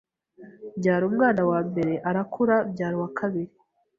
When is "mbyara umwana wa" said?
0.77-1.59